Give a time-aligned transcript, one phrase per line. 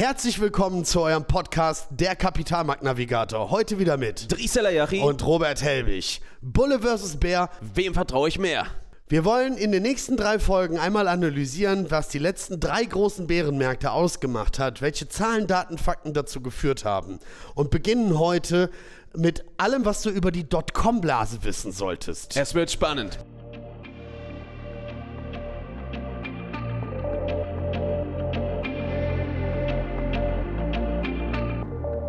[0.00, 3.50] Herzlich willkommen zu eurem Podcast Der Kapitalmarktnavigator.
[3.50, 6.22] Heute wieder mit Drisela Yachi und Robert Helbig.
[6.40, 7.18] Bulle vs.
[7.18, 7.50] Bär.
[7.74, 8.66] Wem vertraue ich mehr?
[9.08, 13.92] Wir wollen in den nächsten drei Folgen einmal analysieren, was die letzten drei großen Bärenmärkte
[13.92, 17.18] ausgemacht hat, welche Zahlen, Daten, Fakten dazu geführt haben.
[17.54, 18.70] Und beginnen heute
[19.14, 22.38] mit allem, was du über die Dotcom-Blase wissen solltest.
[22.38, 23.18] Es wird spannend.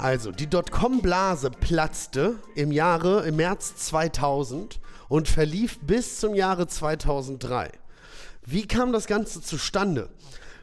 [0.00, 7.70] Also, die Dotcom-Blase platzte im Jahre, im März 2000 und verlief bis zum Jahre 2003.
[8.46, 10.08] Wie kam das Ganze zustande?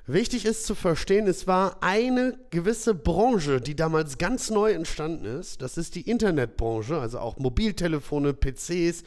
[0.08, 5.62] Wichtig ist zu verstehen, es war eine gewisse Branche, die damals ganz neu entstanden ist.
[5.62, 9.04] Das ist die Internetbranche, also auch Mobiltelefone, PCs,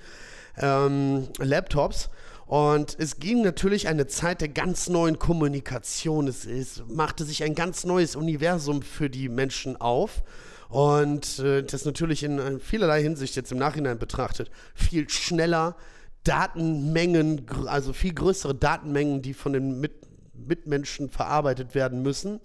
[0.58, 2.08] ähm, Laptops.
[2.50, 6.26] Und es ging natürlich eine Zeit der ganz neuen Kommunikation.
[6.26, 10.24] Es, es machte sich ein ganz neues Universum für die Menschen auf.
[10.68, 15.76] Und äh, das natürlich in vielerlei Hinsicht jetzt im Nachhinein betrachtet viel schneller,
[16.24, 19.92] Datenmengen, also viel größere Datenmengen, die von den Mit
[20.34, 22.40] Mitmenschen verarbeitet werden müssen.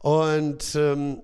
[0.00, 1.22] Und ähm,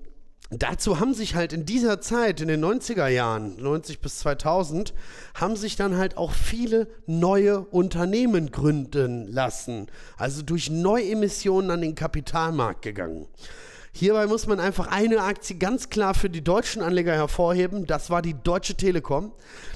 [0.58, 4.92] dazu haben sich halt in dieser Zeit, in den 90er Jahren, 90 bis 2000,
[5.34, 9.86] haben sich dann halt auch viele neue Unternehmen gründen lassen.
[10.16, 13.26] Also durch Neuemissionen an den Kapitalmarkt gegangen.
[13.94, 17.86] Hierbei muss man einfach eine Aktie ganz klar für die deutschen Anleger hervorheben.
[17.86, 19.32] Das war die Deutsche Telekom.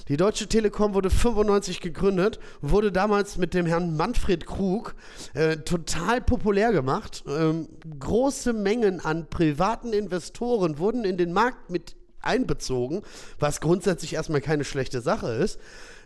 [0.09, 4.94] Die Deutsche Telekom wurde 95 gegründet, wurde damals mit dem Herrn Manfred Krug
[5.34, 7.25] äh, total populär gemacht.
[7.28, 7.69] Ähm,
[7.99, 13.03] große Mengen an privaten Investoren wurden in den Markt mit einbezogen,
[13.38, 15.60] was grundsätzlich erstmal keine schlechte Sache ist.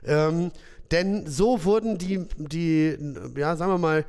[0.05, 0.51] Ähm,
[0.91, 2.99] denn so wurden die, die,
[3.37, 4.05] ja, sagen wir mal,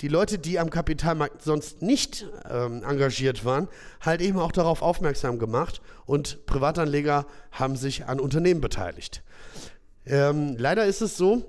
[0.00, 3.68] die Leute, die am Kapitalmarkt sonst nicht ähm, engagiert waren,
[4.00, 9.22] halt eben auch darauf aufmerksam gemacht und Privatanleger haben sich an Unternehmen beteiligt.
[10.04, 11.44] Ähm, leider ist es so,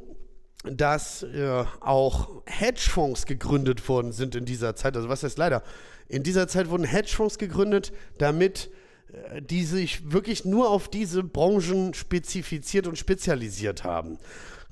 [0.63, 4.95] dass äh, auch Hedgefonds gegründet worden sind in dieser Zeit.
[4.95, 5.63] Also was heißt leider?
[6.07, 8.69] In dieser Zeit wurden Hedgefonds gegründet, damit
[9.11, 14.17] äh, die sich wirklich nur auf diese Branchen spezifiziert und spezialisiert haben.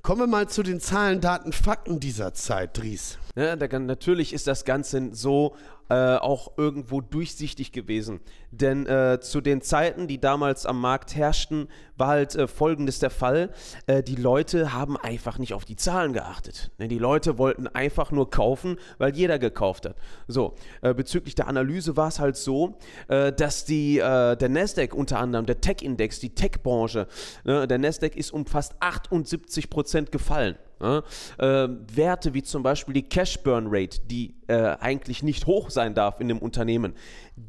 [0.06, 3.18] Kommen wir mal zu den Zahlen, Daten, Fakten dieser Zeit, Dries.
[3.36, 5.56] Ja, da, natürlich ist das Ganze so
[5.90, 8.20] äh, auch irgendwo durchsichtig gewesen.
[8.52, 13.10] Denn äh, zu den Zeiten, die damals am Markt herrschten, war halt äh, folgendes der
[13.10, 13.52] Fall.
[13.86, 16.72] Äh, die Leute haben einfach nicht auf die Zahlen geachtet.
[16.78, 19.96] Ne, die Leute wollten einfach nur kaufen, weil jeder gekauft hat.
[20.28, 25.46] So, äh, bezüglich der Analyse war es halt so, dass die, der Nasdaq unter anderem,
[25.46, 27.08] der Tech-Index, die Tech-Branche,
[27.44, 30.56] ne, der Nasdaq ist um fast 78 Prozent gefallen.
[30.82, 31.04] Ja,
[31.38, 35.94] äh, Werte wie zum Beispiel die Cash Burn Rate, die äh, eigentlich nicht hoch sein
[35.94, 36.94] darf in dem Unternehmen,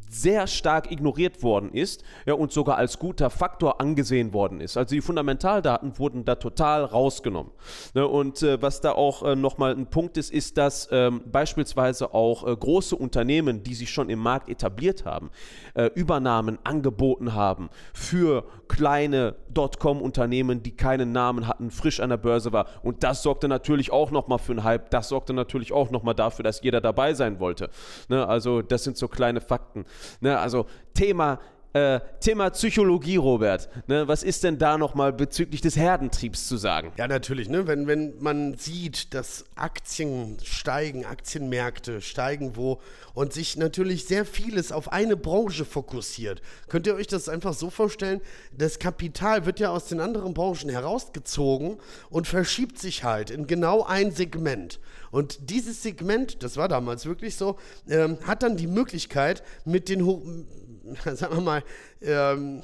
[0.08, 4.76] sehr stark ignoriert worden ist ja, und sogar als guter Faktor angesehen worden ist.
[4.76, 7.52] Also die Fundamentaldaten wurden da total rausgenommen.
[7.94, 12.14] Ne, und äh, was da auch äh, nochmal ein Punkt ist, ist, dass ähm, beispielsweise
[12.14, 15.30] auch äh, große Unternehmen, die sich schon im Markt etabliert haben,
[15.74, 22.52] äh, Übernahmen angeboten haben für kleine Dotcom-Unternehmen, die keinen Namen hatten, frisch an der Börse
[22.52, 22.66] war.
[22.82, 24.90] Und das sorgte natürlich auch nochmal für einen Hype.
[24.90, 27.70] Das sorgte natürlich auch nochmal dafür, dass jeder dabei sein wollte.
[28.08, 29.84] Ne, also das sind so kleine Fakten.
[30.20, 31.40] Ne, also Thema
[31.76, 33.68] äh, Thema Psychologie, Robert.
[33.86, 36.92] Ne, was ist denn da nochmal bezüglich des Herdentriebs zu sagen?
[36.96, 37.48] Ja, natürlich.
[37.48, 37.66] Ne?
[37.66, 42.80] Wenn, wenn man sieht, dass Aktien steigen, Aktienmärkte steigen wo
[43.12, 47.68] und sich natürlich sehr vieles auf eine Branche fokussiert, könnt ihr euch das einfach so
[47.68, 48.22] vorstellen,
[48.56, 51.76] das Kapital wird ja aus den anderen Branchen herausgezogen
[52.08, 54.80] und verschiebt sich halt in genau ein Segment.
[55.10, 57.56] Und dieses Segment, das war damals wirklich so,
[57.88, 60.46] ähm, hat dann die Möglichkeit, mit den,
[61.14, 61.62] sagen wir mal,
[62.02, 62.62] ähm,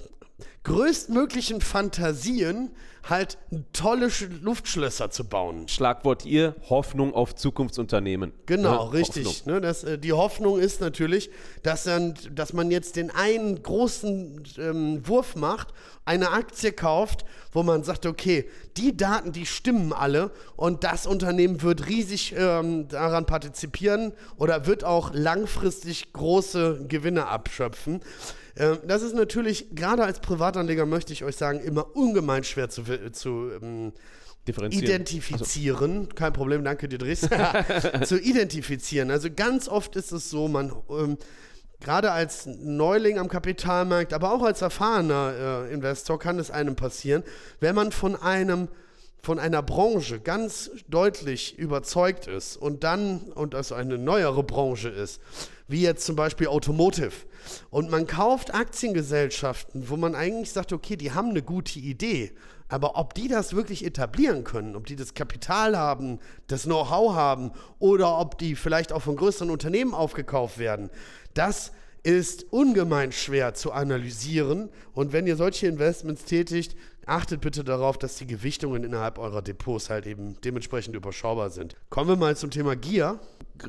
[0.64, 2.70] größtmöglichen Fantasien
[3.08, 3.36] halt
[3.72, 5.66] tolle Sch Luftschlösser zu bauen.
[5.66, 8.32] Schlagwort ihr, Hoffnung auf Zukunftsunternehmen.
[8.46, 8.92] Genau, Ne?
[8.92, 9.44] richtig.
[9.44, 11.30] Ne, das, äh, die Hoffnung ist natürlich,
[11.64, 15.68] dass, dann, dass man jetzt den einen großen ähm, Wurf macht,
[16.04, 21.62] eine Aktie kauft, wo man sagt, okay, die Daten, die stimmen alle und das Unternehmen
[21.62, 28.00] wird riesig ähm, daran partizipieren oder wird auch langfristig große Gewinne abschöpfen.
[28.56, 32.84] Ähm, das ist natürlich, gerade als Privatanleger möchte ich euch sagen, immer ungemein schwer zu,
[33.12, 33.92] zu ähm,
[34.46, 37.20] identifizieren, kein Problem, danke dir, Dries,
[38.04, 39.10] zu identifizieren.
[39.10, 41.18] Also ganz oft ist es so, man ähm,
[41.80, 47.22] gerade als Neuling am Kapitalmarkt, aber auch als erfahrener äh, Investor kann es einem passieren,
[47.60, 48.68] wenn man von einem
[49.24, 55.20] von einer Branche ganz deutlich überzeugt ist und dann und das eine neuere Branche ist,
[55.68, 57.12] wie jetzt zum Beispiel Automotive,
[57.70, 62.32] und man kauft Aktiengesellschaften, wo man eigentlich sagt, okay, die haben eine gute Idee,
[62.68, 66.18] aber ob die das wirklich etablieren können, ob die das Kapital haben,
[66.48, 70.90] das Know-how haben oder ob die vielleicht auch von größeren Unternehmen aufgekauft werden,
[71.34, 71.70] das
[72.02, 74.70] ist ungemein schwer zu analysieren.
[74.92, 76.76] Und wenn ihr solche Investments tätigt,
[77.06, 81.76] achtet bitte darauf, dass die Gewichtungen innerhalb eurer Depots halt eben dementsprechend überschaubar sind.
[81.90, 83.18] Kommen wir mal zum Thema Gier.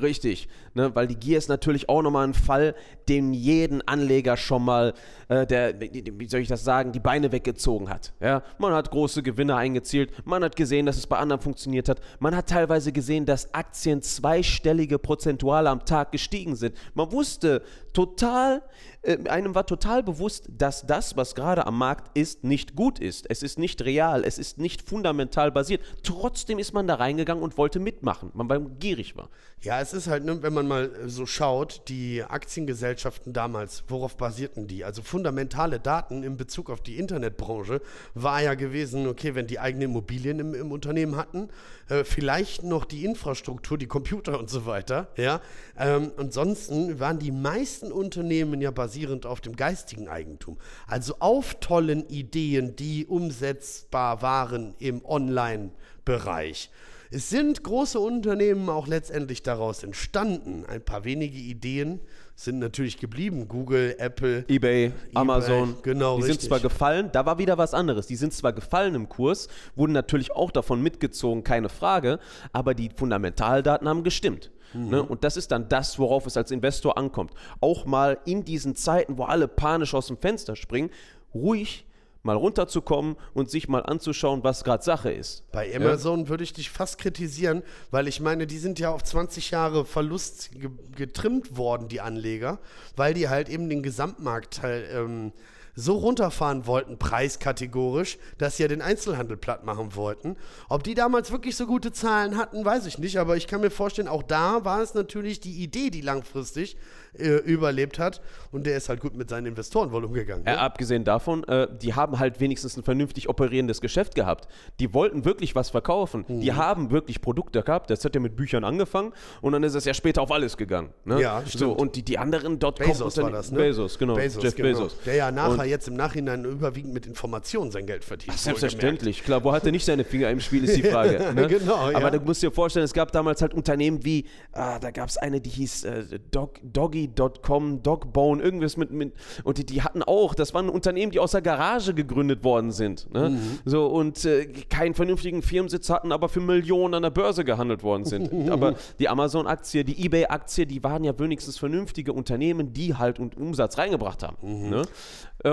[0.00, 2.74] Richtig, ne, weil die Gier ist natürlich auch nochmal ein Fall,
[3.08, 4.94] dem jeden Anleger schon mal,
[5.28, 8.12] äh, der, wie soll ich das sagen, die Beine weggezogen hat.
[8.18, 8.42] Ja?
[8.58, 12.34] Man hat große Gewinne eingezielt, man hat gesehen, dass es bei anderen funktioniert hat, man
[12.34, 16.76] hat teilweise gesehen, dass Aktien zweistellige Prozentuale am Tag gestiegen sind.
[16.94, 17.62] Man wusste
[17.94, 18.62] total,
[19.02, 23.30] äh, einem war total bewusst, dass das, was gerade am Markt ist, nicht gut ist.
[23.30, 25.80] Es ist nicht real, es ist nicht fundamental basiert.
[26.02, 29.30] Trotzdem ist man da reingegangen und wollte mitmachen, weil man gierig war.
[29.62, 34.16] Ja, es ist halt, ne, wenn man mal äh, so schaut, die Aktiengesellschaften damals, worauf
[34.16, 34.84] basierten die?
[34.84, 37.80] Also fundamentale Daten in Bezug auf die Internetbranche
[38.14, 41.48] war ja gewesen, okay, wenn die eigene Immobilien im, im Unternehmen hatten,
[41.88, 45.40] äh, vielleicht noch die Infrastruktur, die Computer und so weiter, ja.
[45.78, 50.58] Ähm, ansonsten waren die meisten Unternehmen ja basierend auf dem geistigen Eigentum.
[50.86, 56.70] Also auf tollen Ideen, die umsetzbar waren im Online-Bereich.
[57.10, 60.64] Es sind große Unternehmen auch letztendlich daraus entstanden.
[60.66, 62.00] Ein paar wenige Ideen
[62.34, 63.46] sind natürlich geblieben.
[63.48, 66.40] Google, Apple, eBay, Amazon, genau, die richtig.
[66.40, 68.06] sind zwar gefallen, da war wieder was anderes.
[68.06, 72.18] Die sind zwar gefallen im Kurs, wurden natürlich auch davon mitgezogen, keine Frage,
[72.52, 74.50] aber die Fundamentaldaten haben gestimmt.
[74.72, 74.88] Mhm.
[74.88, 75.02] Ne?
[75.02, 77.32] Und das ist dann das, worauf es als Investor ankommt.
[77.60, 80.90] Auch mal in diesen Zeiten, wo alle panisch aus dem Fenster springen,
[81.34, 81.86] ruhig
[82.24, 85.44] mal runterzukommen und sich mal anzuschauen, was gerade Sache ist.
[85.52, 89.50] Bei Amazon würde ich dich fast kritisieren, weil ich meine, die sind ja auf 20
[89.50, 92.58] Jahre Verlust ge getrimmt worden, die Anleger,
[92.96, 95.32] weil die halt eben den Gesamtmarkt halt, ähm,
[95.74, 100.36] so runterfahren wollten, preiskategorisch, dass sie ja den Einzelhandel platt machen wollten.
[100.68, 103.70] Ob die damals wirklich so gute Zahlen hatten, weiß ich nicht, aber ich kann mir
[103.70, 106.76] vorstellen, auch da war es natürlich die Idee, die langfristig
[107.18, 110.44] äh, überlebt hat und der ist halt gut mit seinen Investoren wohl umgegangen.
[110.46, 110.58] Äh, Ne?
[110.60, 114.48] abgesehen davon, äh, die haben halt wenigstens ein vernünftig operierendes Geschäft gehabt.
[114.80, 116.24] Die wollten wirklich was verkaufen.
[116.28, 116.56] Die Mhm.
[116.56, 117.90] haben wirklich Produkte gehabt.
[117.90, 119.12] Das hat ja mit Büchern angefangen
[119.42, 120.90] und dann ist es ja später auf alles gegangen.
[121.04, 121.20] Ne?
[121.20, 121.78] Ja, So, stimmt.
[121.78, 123.58] und die, die anderen Dotcom Bezos war das, ne?
[123.58, 124.18] Bezos, genau.
[124.18, 124.68] Jeff genau.
[124.70, 124.96] Bezos.
[125.06, 128.38] Der ja nachher Und- jetzt im Nachhinein überwiegend mit Informationen sein Geld verdient.
[128.38, 129.42] Selbstverständlich, klar.
[129.44, 131.32] Wo hat er nicht seine Finger im Spiel, ist die Frage.
[131.34, 131.46] Ne?
[131.48, 131.96] Genau, ja.
[131.96, 135.16] Aber du musst dir vorstellen, es gab damals halt Unternehmen wie, ah, da gab es
[135.16, 139.12] eine, die hieß äh, Dog, Doggy.com, Dogbone, irgendwas mit, mit
[139.44, 143.12] und die, die hatten auch, das waren Unternehmen, die aus der Garage gegründet worden sind.
[143.12, 143.30] Ne?
[143.30, 143.58] Mhm.
[143.64, 148.04] So und äh, keinen vernünftigen Firmensitz hatten, aber für Millionen an der Börse gehandelt worden
[148.04, 148.50] sind.
[148.50, 153.78] aber die Amazon-Aktie, die Ebay-Aktie, die waren ja wenigstens vernünftige Unternehmen, die halt und Umsatz
[153.78, 154.68] reingebracht haben.
[154.70, 154.82] Ne?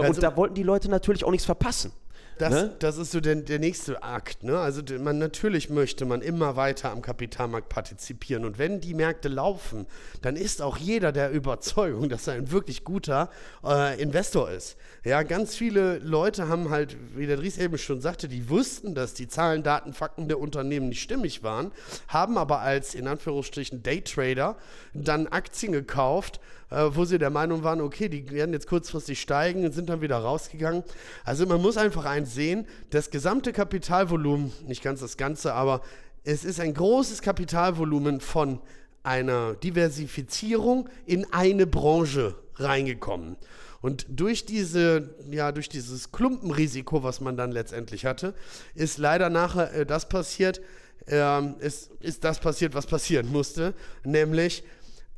[0.02, 1.92] Also- und da wollten die Leute natürlich auch nichts verpassen.
[2.38, 2.76] Das, Ne?
[2.80, 4.44] das ist so der, der nächste Akt.
[4.44, 4.58] Ne?
[4.58, 8.46] Also man, natürlich möchte man immer weiter am Kapitalmarkt partizipieren.
[8.46, 9.86] Und wenn die Märkte laufen,
[10.24, 13.30] dann ist auch jeder der Überzeugung, dass er ein wirklich guter
[13.64, 14.76] äh, Investor ist.
[15.04, 19.14] Ja, ganz viele Leute haben halt, wie der Dries eben schon sagte, die wussten, dass
[19.14, 21.72] die Zahlen, Daten, Fakten der Unternehmen nicht stimmig waren,
[22.08, 24.58] haben aber als in Anführungsstrichen Daytrader
[24.96, 26.40] dann Aktien gekauft,
[26.72, 30.02] äh, wo sie der Meinung waren, okay, die werden jetzt kurzfristig steigen und sind dann
[30.02, 30.84] wieder rausgegangen.
[31.24, 35.82] Also man muss einfach eins sehen, das gesamte Kapitalvolumen, nicht ganz das ganze, aber
[36.24, 38.60] es ist ein großes Kapitalvolumen von
[39.04, 43.36] einer Diversifizierung in eine Branche reingekommen.
[43.82, 48.36] Und durch diese, ja, durch dieses Klumpenrisiko, was man dann letztendlich hatte,
[48.76, 50.62] ist leider nachher äh, das passiert,
[51.08, 53.74] ähm, ist, ist das passiert, was passieren musste,
[54.04, 54.64] nämlich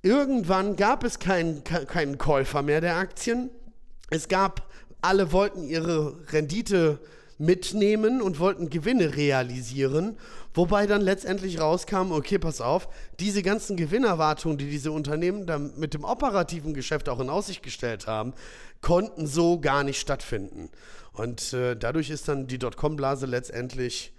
[0.04, 3.50] Irgendwann gab es keinen, ke- keinen Käufer mehr der Aktien.
[4.10, 4.70] Es gab
[5.02, 7.00] alle wollten ihre Rendite
[7.38, 10.18] mitnehmen und wollten Gewinne realisieren,
[10.54, 12.88] wobei dann letztendlich rauskam, okay, pass auf,
[13.20, 18.06] diese ganzen Gewinnerwartungen, die diese Unternehmen dann mit dem operativen Geschäft auch in Aussicht gestellt
[18.06, 18.34] haben,
[18.82, 20.70] konnten so gar nicht stattfinden.
[21.14, 24.14] Und äh, dadurch ist dann die Dotcom-Blase letztendlich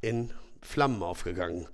[0.00, 1.68] in Flammen aufgegangen.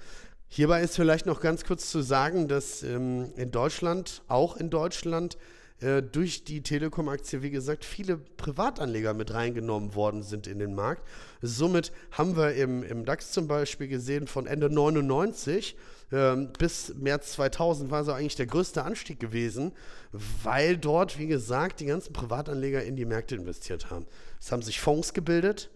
[0.54, 5.38] Hierbei ist vielleicht noch ganz kurz zu sagen, dass ähm, in Deutschland, auch in Deutschland,
[5.80, 11.08] äh, durch die Telekom-Aktie, wie gesagt, viele Privatanleger mit reingenommen worden sind in den Markt.
[11.40, 15.74] Somit haben wir im, im DAX zum Beispiel gesehen, von Ende 99
[16.12, 19.72] ähm, bis März 2000 war so eigentlich der größte Anstieg gewesen,
[20.42, 24.04] weil dort, wie gesagt, die ganzen Privatanleger in die Märkte investiert haben.
[24.38, 25.70] Es haben sich Fonds gebildet,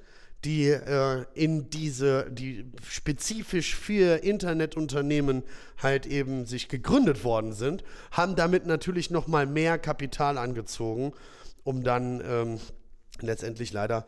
[0.47, 5.43] die äh, in diese, die spezifisch für Internetunternehmen
[5.83, 11.13] halt eben sich gegründet worden sind, haben damit natürlich nochmal mehr Kapital angezogen,
[11.65, 12.61] um dann ähm,
[13.21, 14.07] letztendlich leider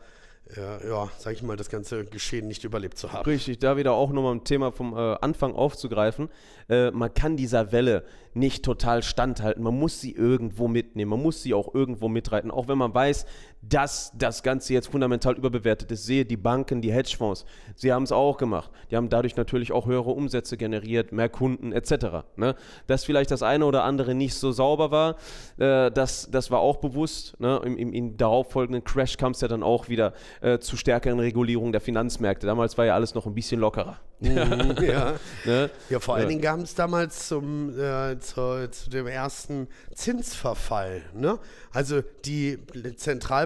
[0.55, 3.25] äh, ja, sag ich mal, das ganze Geschehen nicht überlebt zu haben.
[3.25, 6.29] Richtig, da wieder auch nochmal ein Thema vom äh, Anfang aufzugreifen.
[6.69, 8.03] Äh, man kann dieser Welle
[8.33, 9.63] nicht total standhalten.
[9.63, 11.11] Man muss sie irgendwo mitnehmen.
[11.11, 12.49] Man muss sie auch irgendwo mitreiten.
[12.49, 13.25] Auch wenn man weiß,
[13.61, 16.05] dass das Ganze jetzt fundamental überbewertet ist.
[16.05, 18.71] Sehe die Banken, die Hedgefonds, sie haben es auch gemacht.
[18.89, 22.25] Die haben dadurch natürlich auch höhere Umsätze generiert, mehr Kunden etc.
[22.37, 22.55] Ne?
[22.87, 25.15] Dass vielleicht das eine oder andere nicht so sauber war,
[25.57, 27.39] äh, das, das war auch bewusst.
[27.39, 27.59] Ne?
[27.65, 31.71] Im, im, Im darauffolgenden Crash kam es ja dann auch wieder äh, zu stärkeren Regulierungen
[31.71, 32.47] der Finanzmärkte.
[32.47, 33.99] Damals war ja alles noch ein bisschen lockerer.
[34.19, 35.15] Mhm, ja.
[35.45, 35.69] ne?
[35.89, 41.03] ja, vor allen Dingen kam es damals zum, äh, zu, zu, dem ersten Zinsverfall.
[41.13, 41.39] Ne?
[41.71, 42.59] Also die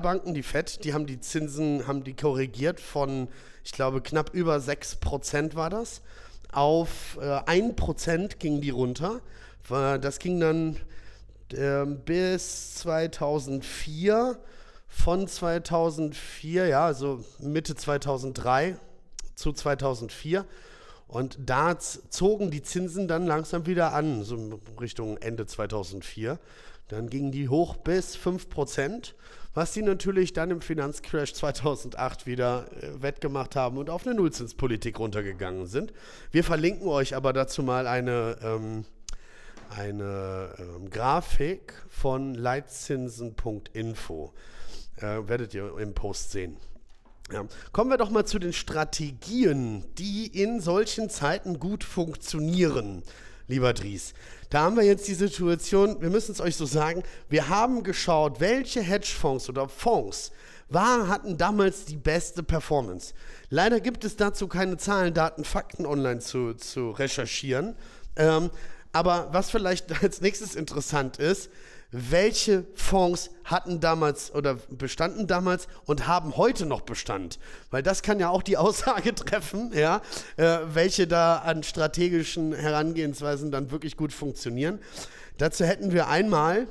[0.04, 3.30] Zentralbanken, die FED, die haben die Zinsen, haben die korrigiert von,
[3.64, 6.02] ich glaube, knapp über 6% war das.
[6.52, 9.22] Auf äh, 1% ging die runter.
[9.70, 10.76] Das ging dann
[11.54, 14.38] äh, bis 2004
[14.90, 18.76] von 2004, ja, also Mitte 2003
[19.36, 20.46] zu 2004.
[21.08, 26.40] Und da zogen die Zinsen dann langsam wieder an, so Richtung Ende 2004.
[26.90, 29.14] Dann gingen die hoch bis 5%,
[29.54, 35.00] was die natürlich dann im Finanzcrash 2008 wieder äh, wettgemacht haben und auf eine Nullzinspolitik
[35.00, 35.94] runtergegangen sind.
[36.32, 38.86] Wir verlinken euch aber dazu mal eine, ähm,
[39.70, 44.34] eine ähm, Grafik von leitzinsen.info.
[44.98, 46.58] Äh, werdet ihr im Post sehen.
[47.32, 47.46] Ja.
[47.72, 53.02] Kommen wir doch mal zu den Strategien, die in solchen Zeiten gut funktionieren,
[53.48, 54.14] lieber Dries.
[54.50, 58.40] Da haben wir jetzt die Situation, wir müssen es euch so sagen, wir haben geschaut,
[58.40, 60.32] welche Hedgefonds oder Fonds
[60.70, 63.14] war, hatten damals die beste Performance.
[63.50, 67.76] Leider gibt es dazu keine Zahlen, Daten, Fakten online zu, zu recherchieren.
[68.16, 68.50] Ähm,
[68.92, 71.50] aber was vielleicht als nächstes interessant ist,
[71.94, 77.40] welche Fonds hatten damals oder bestanden damals und haben heute noch Bestand?
[77.70, 80.02] Weil das kann ja auch die Aussage treffen, ja,
[80.36, 84.80] äh, welche da an strategischen Herangehensweisen dann wirklich gut funktionieren.
[85.38, 86.68] Dazu hätten wir einmal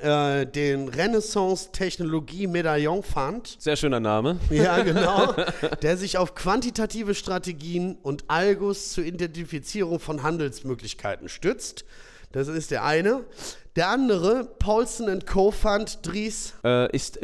[0.00, 3.56] äh, den Renaissance Technologie Medaillon Fund.
[3.58, 4.38] Sehr schöner Name.
[4.48, 5.34] Ja, genau.
[5.82, 11.84] der sich auf quantitative Strategien und Algos zur Identifizierung von Handelsmöglichkeiten stützt.
[12.32, 13.24] Das ist der eine.
[13.80, 15.50] Der andere, Paulson Co.
[15.50, 16.52] Fund, Dries.
[16.62, 17.18] Äh, ist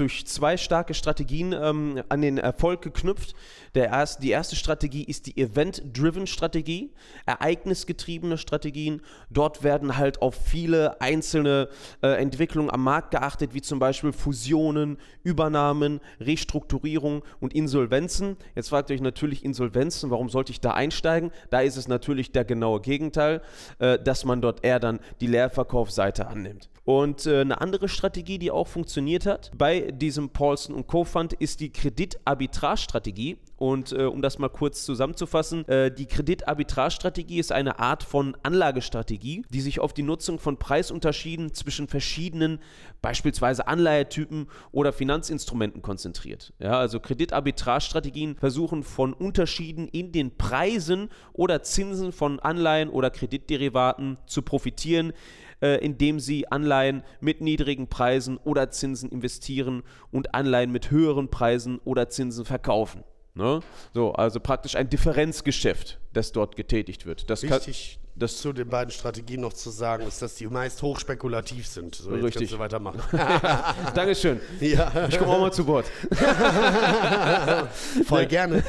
[0.00, 3.36] durch zwei starke Strategien ähm, an den Erfolg geknüpft.
[3.74, 6.90] Der erste, die erste Strategie ist die Event-Driven Strategie,
[7.26, 9.00] ereignisgetriebene Strategien.
[9.30, 11.68] Dort werden halt auf viele einzelne
[12.02, 18.36] äh, Entwicklungen am Markt geachtet, wie zum Beispiel Fusionen, Übernahmen, Restrukturierung und Insolvenzen.
[18.54, 21.30] Jetzt fragt ihr euch natürlich Insolvenzen, warum sollte ich da einsteigen?
[21.50, 23.42] Da ist es natürlich der genaue Gegenteil,
[23.78, 26.70] äh, dass man dort eher dann die Leerverkaufsseite annimmt.
[26.84, 31.04] Und äh, eine andere Strategie, die auch funktioniert hat bei diesem Paulson Co.
[31.04, 33.38] Fund, ist die Kreditarbitrage-Strategie.
[33.56, 39.44] Und äh, um das mal kurz zusammenzufassen, äh, die Kreditarbitrage-Strategie ist eine Art von Anlagestrategie,
[39.50, 42.58] die sich auf die Nutzung von Preisunterschieden zwischen verschiedenen,
[43.02, 46.54] beispielsweise Anleihetypen oder Finanzinstrumenten konzentriert.
[46.58, 54.16] Ja, also Kreditarbitrage-Strategien versuchen von Unterschieden in den Preisen oder Zinsen von Anleihen oder Kreditderivaten
[54.24, 55.12] zu profitieren
[55.60, 61.78] äh, indem sie Anleihen mit niedrigen Preisen oder Zinsen investieren und Anleihen mit höheren Preisen
[61.84, 63.04] oder Zinsen verkaufen.
[63.34, 63.60] Ne?
[63.94, 67.30] So, also praktisch ein Differenzgeschäft, das dort getätigt wird.
[67.30, 70.82] Das kann, Wichtig das- zu den beiden Strategien noch zu sagen, ist, dass die meist
[70.82, 71.94] hochspekulativ sind.
[71.94, 72.40] So, jetzt Richtig.
[72.42, 73.00] kannst du weitermachen.
[73.94, 74.40] Dankeschön.
[74.60, 75.86] ja, Ich komme auch mal zu Wort.
[78.04, 78.62] voll gerne.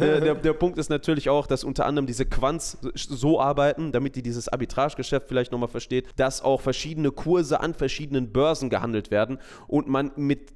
[0.00, 4.16] der, der, der Punkt ist natürlich auch, dass unter anderem diese Quants so arbeiten, damit
[4.16, 9.38] die dieses Arbitragegeschäft vielleicht nochmal versteht, dass auch verschiedene Kurse an verschiedenen Börsen gehandelt werden
[9.68, 10.50] und man mit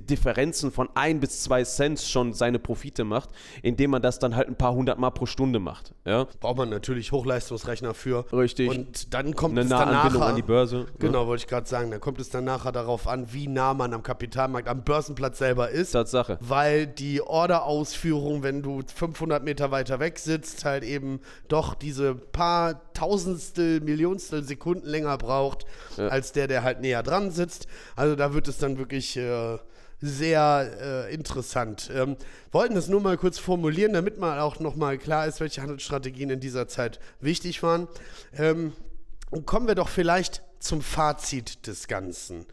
[0.00, 3.30] Differenzen von ein bis zwei Cent schon seine Profite macht,
[3.62, 5.94] indem man das dann halt ein paar hundert Mal pro Stunde macht.
[6.04, 6.26] Ja?
[6.40, 8.24] Braucht man natürlich Hochleistungsrechner für.
[8.32, 8.68] Richtig.
[8.68, 10.76] Und dann kommt Eine es nachher, an die Börse.
[10.76, 10.86] ne?
[10.98, 11.90] Genau, wollte ich gerade sagen.
[11.90, 15.70] Dann kommt es dann nachher darauf an, wie nah man am Kapitalmarkt, am Börsenplatz selber
[15.70, 15.92] ist.
[15.92, 16.38] Tatsache.
[16.40, 22.92] Weil die Orderausführung, wenn du 500 Meter weiter weg sitzt, halt eben doch diese paar
[22.94, 27.66] Tausendstel, Millionstel Sekunden länger braucht, als der, der halt näher dran sitzt.
[27.96, 29.58] Also da wird es dann wirklich äh,
[30.02, 31.90] sehr äh, interessant.
[31.94, 32.16] Ähm,
[32.50, 36.40] wollten das nur mal kurz formulieren, damit mal auch nochmal klar ist, welche Handelsstrategien in
[36.40, 37.88] dieser Zeit wichtig waren.
[38.36, 38.72] Ähm,
[39.46, 42.46] kommen wir doch vielleicht zum Fazit des Ganzen.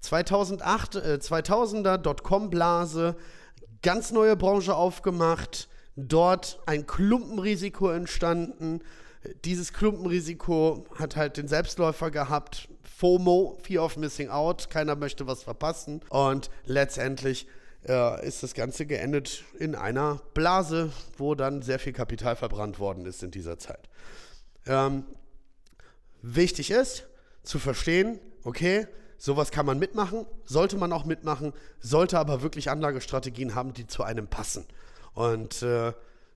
[0.00, 3.16] 2008, äh, 2000er Dotcom-Blase,
[3.82, 8.80] ganz neue Branche aufgemacht, dort ein Klumpenrisiko entstanden.
[9.44, 12.68] Dieses Klumpenrisiko hat halt den Selbstläufer gehabt.
[12.82, 16.00] FOMO, Fear of Missing Out, keiner möchte was verpassen.
[16.08, 17.46] Und letztendlich
[17.88, 23.06] äh, ist das Ganze geendet in einer Blase, wo dann sehr viel Kapital verbrannt worden
[23.06, 23.88] ist in dieser Zeit.
[24.66, 25.04] Ähm,
[26.22, 27.08] wichtig ist,
[27.42, 28.86] zu verstehen, okay,
[29.18, 34.02] sowas kann man mitmachen, sollte man auch mitmachen, sollte aber wirklich Anlagestrategien haben, die zu
[34.02, 34.66] einem passen.
[35.14, 35.92] Und äh,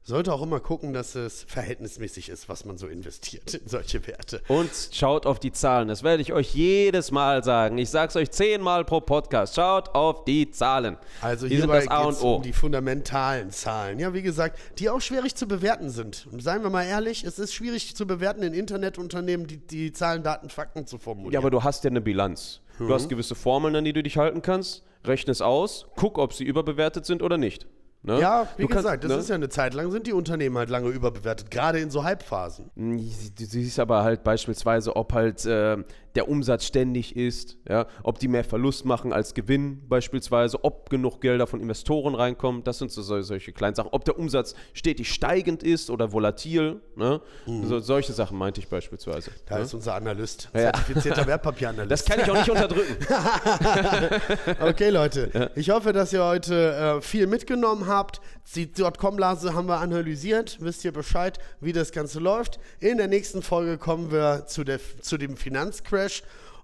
[0.07, 4.41] sollte auch immer gucken, dass es verhältnismäßig ist, was man so investiert in solche Werte.
[4.47, 5.89] Und schaut auf die Zahlen.
[5.89, 7.77] Das werde ich euch jedes Mal sagen.
[7.77, 9.57] Ich sage es euch zehnmal pro Podcast.
[9.57, 10.97] Schaut auf die Zahlen.
[11.21, 12.37] Also die sind hierbei das A geht und es O.
[12.37, 13.99] um die fundamentalen Zahlen.
[13.99, 16.29] Ja, wie gesagt, die auch schwierig zu bewerten sind.
[16.31, 20.23] Und seien wir mal ehrlich, es ist schwierig zu bewerten in Internetunternehmen, die, die Zahlen,
[20.23, 21.33] Daten, Fakten zu formulieren.
[21.33, 22.61] Ja, aber du hast ja eine Bilanz.
[22.79, 24.85] Du hast gewisse Formeln, an die du dich halten kannst.
[25.05, 25.87] Rechne es aus.
[25.97, 27.67] Guck, ob sie überbewertet sind oder nicht.
[28.07, 28.21] Ne?
[28.21, 29.19] Ja, wie Du kannst- gesagt, das ne?
[29.19, 32.71] ist ja eine Zeit lang, sind die Unternehmen halt lange überbewertet, gerade in so Halbphasen.
[32.77, 35.77] Du siehst aber halt beispielsweise, ob halt äh,
[36.17, 41.21] der Umsatz ständig ist, ja, ob die mehr Verlust machen als Gewinn beispielsweise, ob genug
[41.21, 43.91] Gelder von Investoren reinkommen, das sind so sol- solche kleinen Sachen.
[43.93, 47.21] Ob der Umsatz stetig steigend ist oder volatil, ne?
[47.47, 49.31] so, solche Sachen meinte ich beispielsweise.
[49.47, 50.73] Da ist unser Analyst, Ja.
[50.73, 51.91] zertifizierter Wertpapieranalyst.
[51.93, 52.97] Das kann ich auch nicht unterdrücken.
[54.61, 55.51] Okay, Leute.
[55.55, 58.21] Ich hoffe, dass ihr heute äh, viel mitgenommen habt.
[58.55, 60.59] Die Dotcom-Blase haben wir analysiert.
[60.61, 62.59] Wisst ihr Bescheid, wie das Ganze läuft.
[62.81, 66.06] In der nächsten Folge kommen wir zu, der, zu dem Finanzcrash.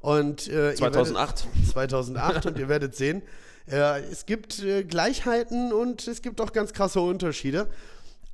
[0.01, 1.47] Und, äh, ihr 2008.
[1.47, 3.23] Werdet, 2008 und ihr werdet sehen,
[3.71, 7.69] äh, es gibt äh, Gleichheiten und es gibt auch ganz krasse Unterschiede.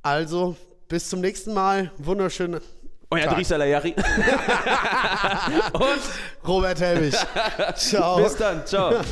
[0.01, 0.55] Also,
[0.87, 1.91] bis zum nächsten Mal.
[1.97, 2.59] Wunderschön.
[3.11, 3.35] Euer Tag.
[3.35, 3.95] Dries Alayari.
[6.47, 7.15] Robert Helwig.
[7.75, 8.23] Ciao.
[8.23, 8.65] Bis dann.
[8.65, 8.93] Ciao.